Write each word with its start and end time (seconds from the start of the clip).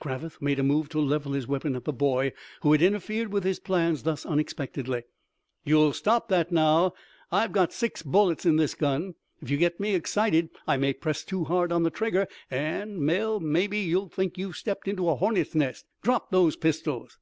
Cravath 0.00 0.42
made 0.42 0.58
a 0.58 0.62
move 0.62 0.90
to 0.90 1.00
level 1.00 1.32
his 1.32 1.46
weapon 1.46 1.74
at 1.74 1.84
the 1.86 1.94
boy 1.94 2.34
who 2.60 2.72
had 2.72 2.82
interfered 2.82 3.32
with 3.32 3.42
his 3.42 3.58
plans 3.58 4.02
thus 4.02 4.26
unexpectedly. 4.26 5.04
"You 5.64 5.94
stop 5.94 6.28
that, 6.28 6.52
now! 6.52 6.92
I've 7.32 7.52
got 7.52 7.72
six 7.72 8.02
bullets 8.02 8.44
in 8.44 8.56
this 8.56 8.74
gun. 8.74 9.14
If 9.40 9.48
you 9.48 9.56
get 9.56 9.80
me 9.80 9.94
excited 9.94 10.50
I 10.66 10.76
may 10.76 10.92
press 10.92 11.24
too 11.24 11.44
hard 11.44 11.72
on 11.72 11.84
the 11.84 11.90
trigger, 11.90 12.26
and 12.50 13.00
well, 13.06 13.40
maybe 13.40 13.78
you'll 13.78 14.10
think 14.10 14.36
you've 14.36 14.56
stepped 14.56 14.88
into 14.88 15.08
a 15.08 15.14
hornets' 15.16 15.54
nest. 15.54 15.86
Drop 16.02 16.30
those 16.30 16.54
pistols!" 16.54 17.16